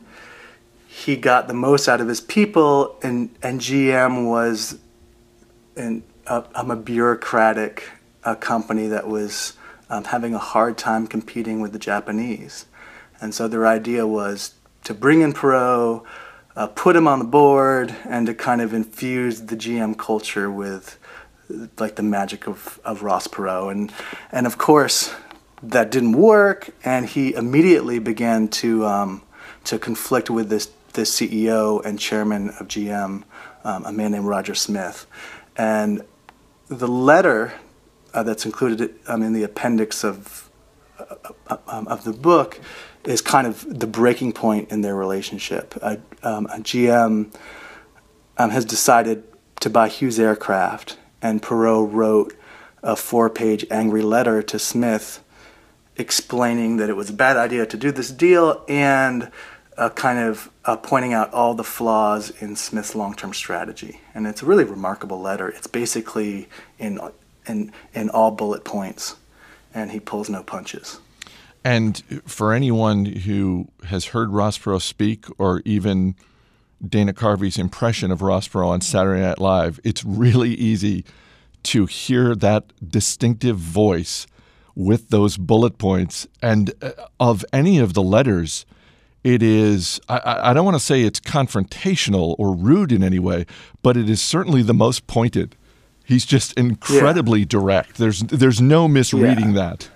[0.87, 4.79] He got the most out of his people, and and GM was
[5.77, 7.89] in uh, I'm a bureaucratic
[8.25, 9.53] uh, company that was
[9.89, 12.67] um, having a hard time competing with the Japanese,
[13.21, 16.05] and so their idea was to bring in Perot,
[16.57, 20.99] uh, put him on the board, and to kind of infuse the GM culture with
[21.79, 23.93] like the magic of, of Ross Perot, and
[24.33, 25.15] and of course
[25.63, 29.23] that didn't work, and he immediately began to um,
[29.65, 33.23] to conflict with this this CEO and chairman of GM,
[33.65, 35.07] um, a man named Roger Smith,
[35.57, 36.05] and
[36.69, 37.55] the letter
[38.13, 40.51] uh, that's included um, in the appendix of
[40.99, 42.61] uh, um, of the book
[43.05, 45.75] is kind of the breaking point in their relationship.
[45.81, 47.33] Uh, um, a GM
[48.39, 49.23] um, has decided
[49.61, 52.35] to buy Hughes Aircraft, and Perot wrote
[52.83, 55.23] a four-page angry letter to Smith
[55.97, 59.31] explaining that it was a bad idea to do this deal and
[59.77, 64.01] uh, kind of uh, pointing out all the flaws in Smith's long-term strategy.
[64.15, 65.49] And it's a really remarkable letter.
[65.49, 67.01] It's basically in
[67.47, 69.17] in in all bullet points,
[69.75, 71.01] and he pulls no punches.
[71.65, 76.15] And for anyone who has heard Ross Perot speak, or even
[76.87, 81.05] Dana Carvey's impression of Ross Perot on Saturday Night Live, it's really easy
[81.65, 84.29] to hear that distinctive voice
[84.77, 86.29] with those bullet points.
[86.41, 88.65] And uh, of any of the letters,
[89.27, 93.45] it is, I, I don't want to say it's confrontational or rude in any way,
[93.83, 95.57] but it is certainly the most pointed.
[96.05, 97.47] He's just incredibly yeah.
[97.49, 97.97] direct.
[97.97, 99.55] There's, there's no misreading yeah.
[99.55, 99.89] that.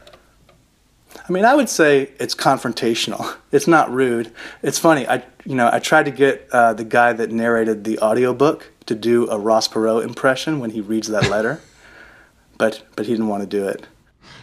[1.28, 3.36] I mean, I would say it's confrontational.
[3.52, 4.32] It's not rude.
[4.62, 5.08] It's funny.
[5.08, 8.94] I, you know, I tried to get uh, the guy that narrated the audiobook to
[8.94, 11.60] do a Ross Perot impression when he reads that letter,
[12.58, 13.88] but but he didn't want to do it.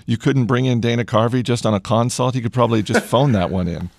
[0.05, 2.35] You couldn't bring in Dana Carvey just on a consult.
[2.35, 3.89] You could probably just phone that one in.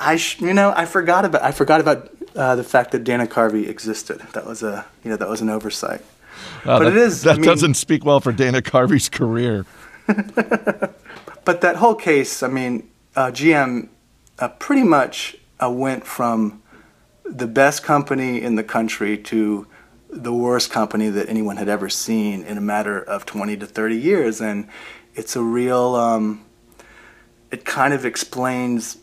[0.00, 3.26] I, sh- you know, I forgot about I forgot about uh, the fact that Dana
[3.26, 4.20] Carvey existed.
[4.32, 6.00] That was a, you know, that was an oversight.
[6.64, 9.66] Uh, but that, it is that I mean, doesn't speak well for Dana Carvey's career.
[10.06, 13.88] but that whole case, I mean, uh, GM
[14.38, 16.62] uh, pretty much uh, went from
[17.24, 19.66] the best company in the country to
[20.08, 23.96] the worst company that anyone had ever seen in a matter of 20 to 30
[23.96, 24.40] years.
[24.40, 24.68] And
[25.14, 26.44] it's a real, um,
[27.52, 28.98] it kind of explains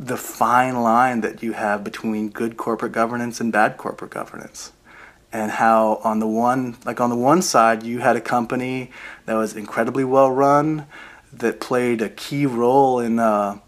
[0.00, 4.72] the fine line that you have between good corporate governance and bad corporate governance
[5.30, 8.90] and how on the one like on the one side you had a company
[9.26, 10.86] that was incredibly well run
[11.34, 13.58] that played a key role in uh,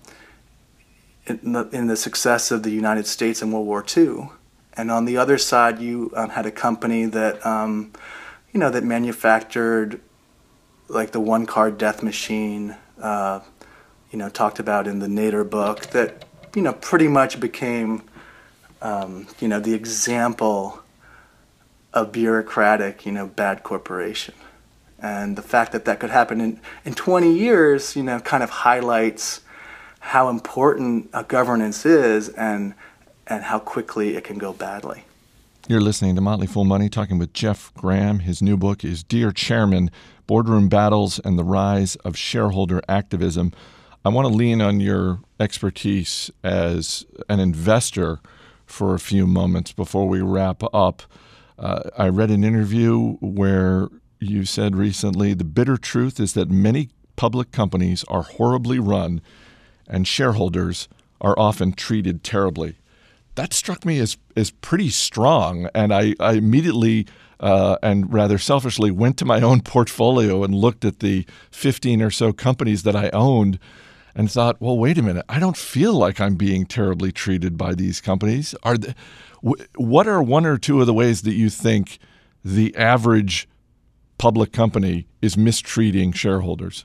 [1.26, 4.30] in, the, in the success of the United States in World War II,
[4.76, 7.92] and on the other side you um, had a company that um,
[8.52, 10.00] you know that manufactured
[10.88, 12.76] like the one car death machine.
[13.00, 13.40] Uh,
[14.12, 18.02] you know, talked about in the Nader book that, you know, pretty much became,
[18.82, 20.80] um, you know, the example
[21.94, 24.34] of bureaucratic, you know, bad corporation.
[24.98, 28.50] And the fact that that could happen in, in 20 years, you know, kind of
[28.50, 29.40] highlights
[29.98, 32.74] how important a governance is and,
[33.26, 35.04] and how quickly it can go badly.
[35.68, 38.20] You're listening to Motley Fool Money, talking with Jeff Gramm.
[38.20, 39.90] His new book is Dear Chairman
[40.26, 43.52] Boardroom Battles and the Rise of Shareholder Activism.
[44.04, 48.18] I want to lean on your expertise as an investor
[48.66, 51.02] for a few moments before we wrap up.
[51.56, 53.88] Uh, I read an interview where
[54.18, 59.20] you said recently the bitter truth is that many public companies are horribly run
[59.86, 60.88] and shareholders
[61.20, 62.78] are often treated terribly.
[63.36, 67.06] That struck me as, as pretty strong, and I, I immediately
[67.38, 72.10] uh, and rather selfishly went to my own portfolio and looked at the 15 or
[72.10, 73.60] so companies that I owned
[74.14, 77.74] and thought, well, wait a minute, I don't feel like I'm being terribly treated by
[77.74, 78.54] these companies.
[78.62, 78.94] Are they,
[79.40, 81.98] what are one or two of the ways that you think
[82.44, 83.48] the average
[84.18, 86.84] public company is mistreating shareholders?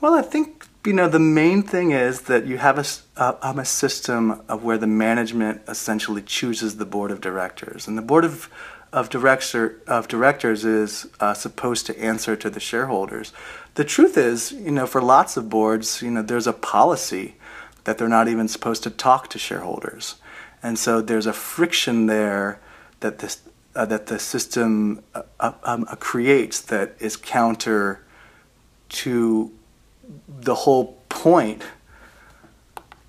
[0.00, 4.40] Well, I think you know the main thing is that you have a, a system
[4.48, 8.48] of where the management essentially chooses the board of directors, and the board of
[8.92, 13.32] of director of directors is uh, supposed to answer to the shareholders.
[13.78, 17.36] The truth is, you know, for lots of boards, you know, there's a policy
[17.84, 20.16] that they're not even supposed to talk to shareholders,
[20.64, 22.58] and so there's a friction there
[22.98, 23.40] that this
[23.76, 28.04] uh, that the system uh, uh um, uh, creates that is counter
[28.88, 29.52] to
[30.28, 31.62] the whole point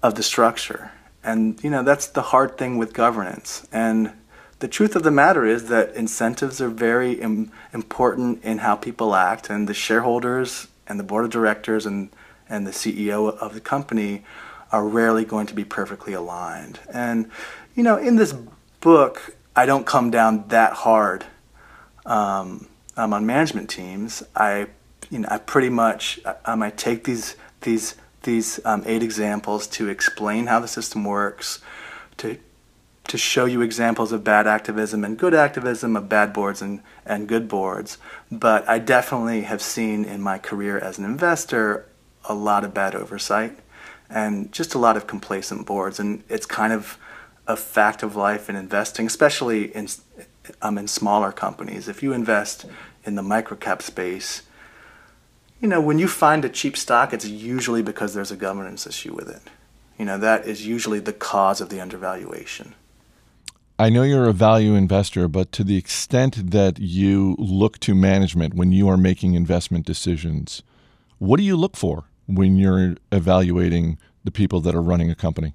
[0.03, 0.91] of the structure.
[1.23, 4.11] And you know that's the hard thing with governance and
[4.59, 9.15] the truth of the matter is that incentives are very Im- important in how people
[9.15, 12.09] act, and the shareholders and the board of directors and,
[12.47, 14.23] and the CEO of the company
[14.71, 16.79] are rarely going to be perfectly aligned.
[16.93, 17.29] And,
[17.75, 18.33] you know, in this
[18.81, 21.25] book, I don't come down that hard
[22.05, 22.67] um,
[22.97, 24.67] um, on management teams, I,
[25.09, 29.87] you know, I pretty much um, I take these these these um, eight examples to
[29.87, 31.59] explain how the system works,
[32.17, 32.37] to
[33.09, 37.27] to show you examples of bad activism and good activism, of bad boards and, and
[37.27, 37.97] good boards.
[38.31, 41.87] But I definitely have seen in my career as an investor
[42.25, 43.57] a lot of bad oversight
[44.09, 45.99] and just a lot of complacent boards.
[45.99, 46.99] And it's kind of
[47.47, 49.87] a fact of life in investing, especially in,
[50.61, 51.87] um, in smaller companies.
[51.87, 52.67] If you invest
[53.05, 54.43] in the microcap space,
[55.59, 59.13] you know, when you find a cheap stock, it's usually because there's a governance issue
[59.15, 59.41] with it.
[59.97, 62.75] You know, that is usually the cause of the undervaluation.
[63.81, 68.53] I know you're a value investor, but to the extent that you look to management
[68.53, 70.63] when you are making investment decisions,
[71.17, 75.53] what do you look for when you're evaluating the people that are running a company?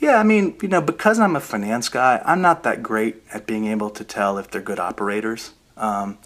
[0.00, 3.46] Yeah, I mean, you know, because I'm a finance guy, I'm not that great at
[3.46, 5.52] being able to tell if they're good operators.
[5.76, 6.16] Um,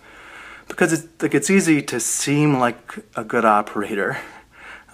[0.69, 4.17] because it's like it's easy to seem like a good operator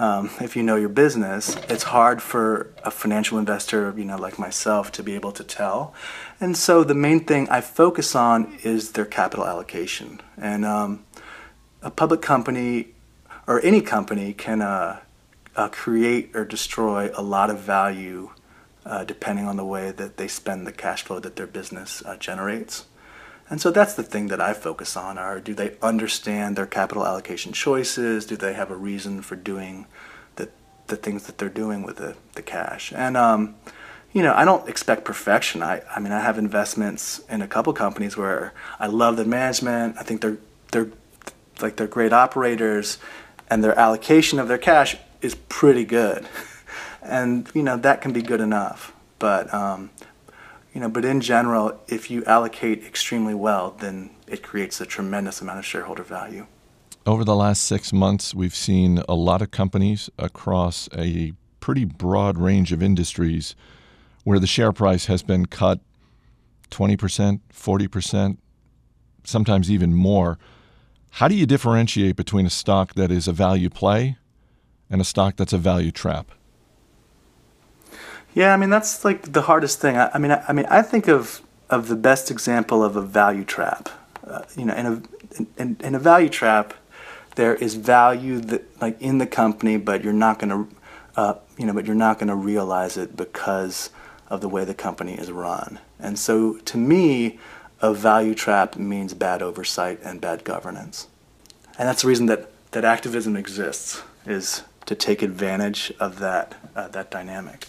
[0.03, 4.37] um, if you know your business, it's hard for a financial investor, you know, like
[4.37, 5.95] myself, to be able to tell.
[6.41, 10.21] And so the main thing I focus on is their capital allocation.
[10.37, 11.05] And um,
[11.83, 12.89] a public company
[13.47, 14.99] or any company can uh,
[15.55, 18.31] uh, create or destroy a lot of value
[18.85, 22.17] uh, depending on the way that they spend the cash flow that their business uh,
[22.17, 22.87] generates.
[23.53, 27.07] And so that's the thing that I focus on are do they understand their capital
[27.07, 28.25] allocation choices?
[28.25, 29.85] Do they have a reason for doing
[30.37, 30.49] the,
[30.87, 32.95] the things that they're doing with the, the cash?
[32.97, 33.57] And, um,
[34.15, 35.63] you know, I don't expect perfection.
[35.63, 39.97] I, I mean, I have investments in a couple companies where I love the management.
[39.99, 40.39] I think they're,
[40.71, 40.89] they're
[41.61, 42.97] like they're great operators
[43.51, 46.27] and their allocation of their cash is pretty good.
[47.03, 48.95] and, you know, that can be good enough.
[49.19, 49.91] But, um,
[50.75, 55.41] you know, but in general, if you allocate extremely well, then it creates a tremendous
[55.41, 56.47] amount of shareholder value.
[57.05, 62.39] Over the last six months, we've seen a lot of companies across a pretty broad
[62.39, 63.55] range of industries
[64.25, 65.81] where the share price has been cut
[66.71, 68.39] 20%, 40%,
[69.25, 70.39] sometimes even more.
[71.11, 74.17] How do you differentiate between a stock that is a value play
[74.89, 76.31] and a stock that's a value trap?
[78.35, 79.97] Yeah, I mean that's like the hardest thing.
[79.97, 83.03] I, I mean, I, I, mean, I think of of the best example of a
[83.03, 83.89] value trap.
[84.27, 85.03] Uh, you know, in a
[85.57, 86.75] in, in, a value trap,
[87.37, 90.77] there is value that like in the company, but you're not going to,
[91.17, 93.91] uh, you know, but you're not going to realize it because
[94.29, 95.79] of the way the company is run.
[95.99, 97.39] And so, to me,
[97.81, 101.09] a value trap means bad oversight and bad governance.
[101.79, 106.89] And that's the reason that that activism exists is to take advantage of that uh,
[106.89, 107.67] that dynamic.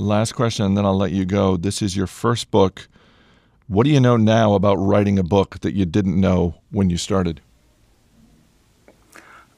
[0.00, 1.56] Last question, and then I'll let you go.
[1.56, 2.86] This is your first book.
[3.66, 6.96] What do you know now about writing a book that you didn't know when you
[6.96, 7.40] started?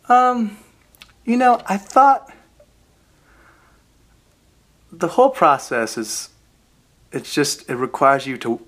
[0.08, 0.56] Um,
[1.26, 2.32] you know, I thought
[4.90, 6.30] the whole process is
[7.12, 8.66] it's just it requires you to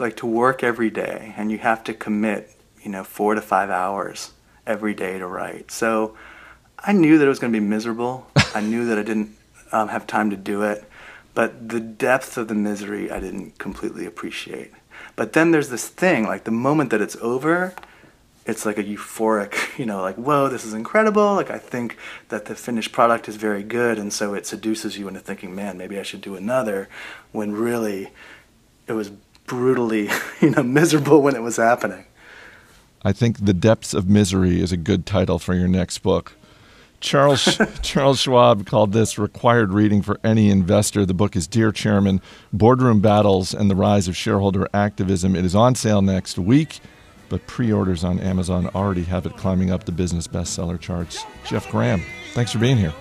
[0.00, 2.50] like to work every day and you have to commit,
[2.82, 4.32] you know, 4 to 5 hours
[4.66, 5.70] every day to write.
[5.70, 6.16] So
[6.80, 8.26] I knew that it was going to be miserable.
[8.56, 9.36] I knew that I didn't
[9.70, 10.84] um, have time to do it.
[11.36, 14.72] But the depth of the misery I didn't completely appreciate.
[15.16, 17.74] But then there's this thing, like the moment that it's over,
[18.46, 21.34] it's like a euphoric, you know, like, whoa, this is incredible.
[21.34, 21.98] Like, I think
[22.30, 23.98] that the finished product is very good.
[23.98, 26.88] And so it seduces you into thinking, man, maybe I should do another,
[27.32, 28.12] when really
[28.86, 29.10] it was
[29.44, 30.08] brutally,
[30.40, 32.06] you know, miserable when it was happening.
[33.02, 36.32] I think The Depths of Misery is a good title for your next book.
[37.00, 41.06] Charles Charles Schwab called this required reading for any investor.
[41.06, 42.20] The book is Dear Chairman:
[42.52, 45.36] Boardroom Battles and the Rise of Shareholder Activism.
[45.36, 46.80] It is on sale next week,
[47.28, 51.24] but pre-orders on Amazon already have it climbing up the business bestseller charts.
[51.44, 52.92] Jeff Gramm, thanks for being here.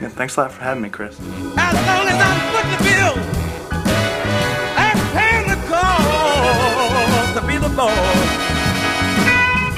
[0.00, 1.18] Yeah, thanks a lot for having me, Chris.
[1.18, 3.16] As long as I'm the bill
[4.78, 8.46] and paying the cost to be the boss.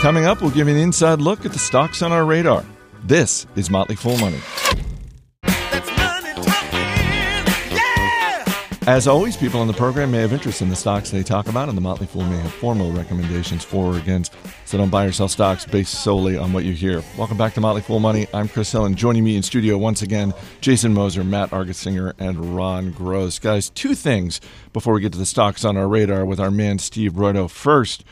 [0.00, 2.64] Coming up, we'll give you an inside look at the stocks on our radar.
[3.04, 4.38] This is Motley Fool Money.
[8.86, 11.68] As always, people on the program may have interest in the stocks they talk about,
[11.68, 14.34] and the Motley Fool may have formal recommendations for or against.
[14.64, 17.02] So don't buy or sell stocks based solely on what you hear.
[17.16, 18.26] Welcome back to Motley Fool Money.
[18.32, 22.56] I'm Chris Hill, and joining me in studio once again, Jason Moser, Matt Argersinger, and
[22.56, 23.38] Ron Gross.
[23.38, 24.40] Guys, two things
[24.72, 27.50] before we get to the stocks on our radar with our man Steve Broido.
[27.50, 28.04] First,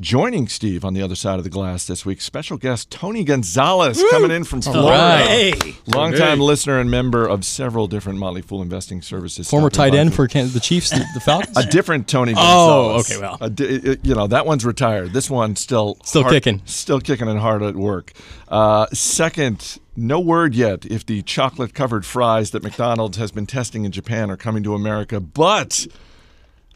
[0.00, 4.02] Joining Steve on the other side of the glass this week, special guest Tony Gonzalez
[4.10, 4.88] coming in from Florida.
[4.90, 5.26] right.
[5.62, 9.48] Hey, Longtime listener and member of several different Motley Fool investing services.
[9.48, 11.56] Former tight end for Can- the Chiefs, the, the Falcons.
[11.56, 13.10] a different Tony Gonzalez.
[13.10, 13.38] Oh, okay, well.
[13.40, 15.12] A di- it- you know that one's retired.
[15.12, 16.62] This one's still Still hard- kicking.
[16.64, 18.12] still kicking and hard at work.
[18.48, 23.92] Uh, second, no word yet if the chocolate-covered fries that McDonald's has been testing in
[23.92, 25.86] Japan are coming to America, but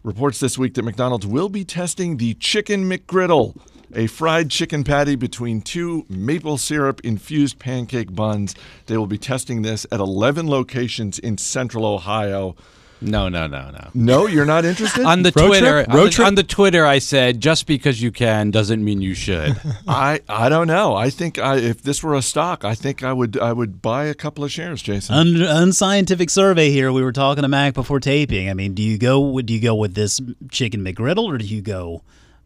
[0.07, 3.59] reports this week that McDonald's will be testing the Chicken McGriddle,
[3.93, 8.55] a fried chicken patty between two maple syrup infused pancake buns.
[8.87, 12.55] They will be testing this at 11 locations in Central Ohio.
[13.01, 13.91] No, no, no, no.
[13.95, 15.05] No, you're not interested?
[15.05, 15.89] On the Road Twitter, trip?
[15.91, 16.27] on, the, trip?
[16.27, 19.61] on the Twitter, I said just because you can doesn't mean you should.
[19.89, 20.95] I I don't know.
[20.95, 24.05] I think I, if this were a stock, I think I would I would buy
[24.07, 25.15] a couple of shares, Jason.
[25.15, 26.91] Un- unscientific survey here.
[26.91, 28.49] We were talking to Mac before taping.
[28.49, 29.41] I mean, do you go?
[29.41, 30.21] Do you go with this
[30.51, 32.03] chicken McGriddle or do you go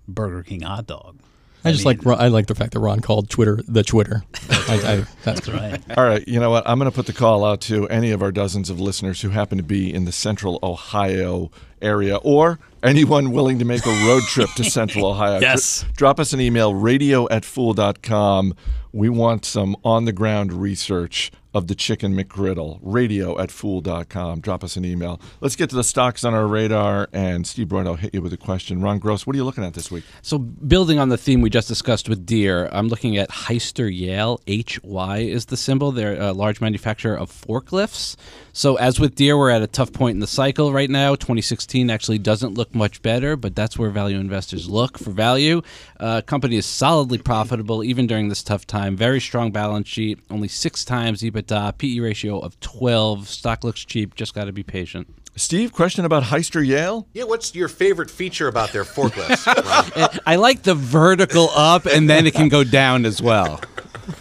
[0.09, 1.17] Burger King hot dog?
[1.65, 4.25] I just like I like the fact that Ron called Twitter the Twitter.
[4.51, 5.81] I, I, that's Right.
[5.99, 6.69] All right, you know what?
[6.69, 9.31] I'm going to put the call out to any of our dozens of listeners who
[9.31, 11.51] happen to be in the Central Ohio
[11.83, 15.41] area or anyone willing to make a road trip to Central Ohio.
[15.41, 15.81] Yes.
[15.83, 18.55] Dr- drop us an email, radio at fool.com.
[18.93, 24.41] We want some on the ground research of the chicken McGriddle, radio at fool.com.
[24.41, 25.21] Drop us an email.
[25.41, 27.09] Let's get to the stocks on our radar.
[27.13, 28.81] And Steve Broido, I'll hit you with a question.
[28.83, 30.05] Ron Gross, what are you looking at this week?
[30.23, 34.41] So, building on the theme we just discussed with Deere, I'm looking at Heister Yale.
[34.47, 35.91] HY is the symbol.
[35.91, 38.15] They're a large manufacturer of forklifts.
[38.53, 41.17] So, as with Deere, we're at a tough point in the cycle right now.
[41.17, 45.63] 2016 actually doesn't look much better, but that's where value investors look for value.
[45.99, 48.97] Uh, company is solidly profitable even during this tough time.
[48.97, 53.29] Very strong balance sheet, only six times EBITDA, PE ratio of 12.
[53.29, 55.07] Stock looks cheap, just got to be patient.
[55.37, 57.07] Steve, question about Hyster-Yale?
[57.15, 60.21] Yeah, what's your favorite feature about their forklifts?
[60.27, 63.61] I like the vertical up, and then it can go down as well.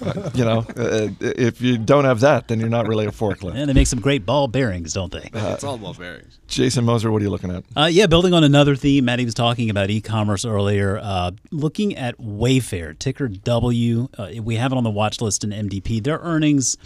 [0.34, 3.56] You know, uh, if you don't have that, then you're not really a forklift.
[3.56, 5.30] And they make some great ball bearings, don't they?
[5.34, 6.40] It's all ball bearings.
[6.48, 7.64] Jason Moser, what are you looking at?
[7.76, 11.00] Uh, yeah, building on another theme, Maddie was talking about e-commerce earlier.
[11.02, 15.50] Uh, looking at Wayfair, ticker W, uh, we have it on the watch list in
[15.50, 16.04] MDP.
[16.04, 16.78] Their earnings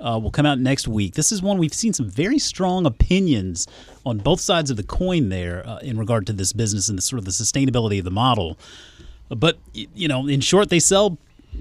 [0.00, 1.14] uh, will come out next week.
[1.14, 3.66] This is one we've seen some very strong opinions
[4.04, 7.02] on both sides of the coin there uh, in regard to this business and the
[7.02, 8.58] sort of the sustainability of the model.
[9.28, 11.16] But you know, in short, they sell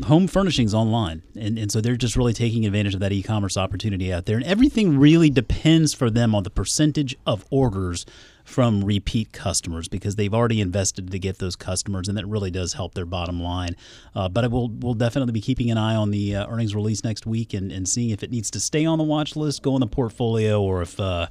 [0.06, 4.12] home furnishings online, and and so they're just really taking advantage of that e-commerce opportunity
[4.12, 4.38] out there.
[4.38, 8.06] And everything really depends for them on the percentage of orders
[8.44, 12.74] from repeat customers because they've already invested to get those customers, and that really does
[12.74, 13.76] help their bottom line.
[14.16, 17.04] Uh, but I will we'll definitely be keeping an eye on the uh, earnings release
[17.04, 19.76] next week and, and seeing if it needs to stay on the watch list, go
[19.76, 21.28] in the portfolio, or if uh,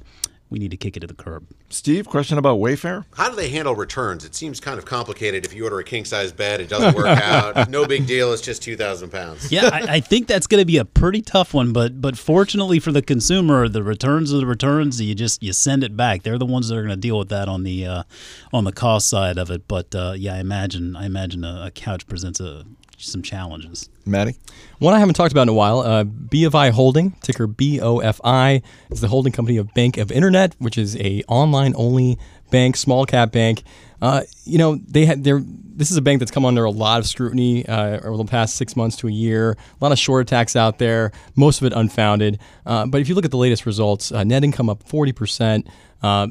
[0.51, 1.47] we need to kick it to the curb.
[1.69, 3.05] Steve, question about Wayfair?
[3.15, 4.25] How do they handle returns?
[4.25, 5.45] It seems kind of complicated.
[5.45, 7.69] If you order a king size bed, it doesn't work out.
[7.69, 8.33] No big deal.
[8.33, 9.49] It's just two thousand pounds.
[9.51, 12.79] Yeah, I, I think that's going to be a pretty tough one, but but fortunately
[12.79, 15.01] for the consumer, the returns are the returns.
[15.01, 16.23] You just you send it back.
[16.23, 18.03] They're the ones that are going to deal with that on the uh,
[18.51, 19.69] on the cost side of it.
[19.69, 22.65] But uh, yeah, I imagine I imagine a, a couch presents a,
[23.01, 23.89] some challenges.
[24.05, 24.35] Maddie?
[24.79, 29.07] One I haven't talked about in a while, uh, BofI Holding, ticker BOFI, is the
[29.07, 32.17] holding company of Bank of Internet, which is a online only
[32.49, 33.63] bank, small cap bank.
[34.01, 35.43] Uh, you know, they had their.
[35.81, 38.55] This is a bank that's come under a lot of scrutiny uh, over the past
[38.55, 39.53] six months to a year.
[39.53, 42.37] A lot of short attacks out there, most of it unfounded.
[42.67, 45.67] Uh, but if you look at the latest results, uh, net income up 40%,
[46.03, 46.27] uh,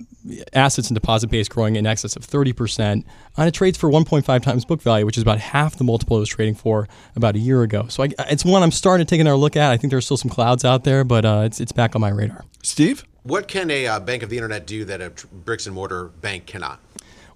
[0.53, 3.05] assets and deposit base growing in excess of 30%, and
[3.37, 6.29] it trades for 1.5 times book value, which is about half the multiple it was
[6.29, 6.87] trading for
[7.17, 7.89] about a year ago.
[7.89, 9.73] So I, it's one I'm starting to take another look at.
[9.73, 12.11] I think there's still some clouds out there, but uh, it's, it's back on my
[12.11, 12.45] radar.
[12.63, 13.05] Steve?
[13.25, 16.05] What can a uh, bank of the internet do that a tr- bricks and mortar
[16.05, 16.79] bank cannot?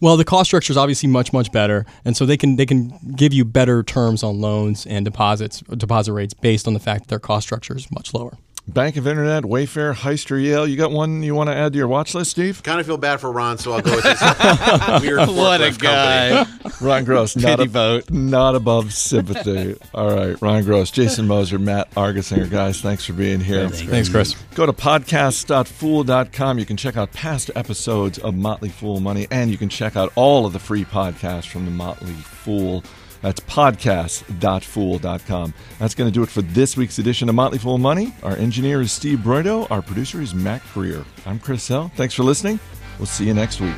[0.05, 2.93] Well, the cost structure is obviously much much better, and so they can they can
[3.17, 7.09] give you better terms on loans and deposits deposit rates based on the fact that
[7.09, 8.37] their cost structure is much lower.
[8.67, 10.67] Bank of Internet, Wayfair, Hyster-Yale.
[10.67, 12.63] You got one you want to add to your watch list, Steve?
[12.63, 14.21] Kind of feel bad for Ron, so I'll go with this
[15.03, 16.45] weird What a guy.
[16.45, 16.75] company.
[16.81, 18.11] Ron Gross, not, Pity a- vote.
[18.11, 19.77] not above sympathy.
[19.93, 22.51] All right, Ron Gross, Jason Moser, Matt Argersinger.
[22.51, 23.69] Guys, thanks for being here.
[23.69, 24.35] Thanks, Chris.
[24.55, 26.59] Go to podcast.fool.com.
[26.59, 30.11] You can check out past episodes of Motley Fool Money, and you can check out
[30.17, 32.83] all of the free podcasts from the Motley Fool.
[33.25, 35.55] That's podcast.fool.com.
[35.79, 38.13] That's going to do it for this week's edition of Motley Fool Money.
[38.23, 39.67] Our engineer is Steve Broido.
[39.71, 41.07] Our producer is Matt Greer.
[41.25, 41.91] I'm Chris Hill.
[41.97, 42.61] Thanks for listening.
[42.99, 43.77] We'll see you next week.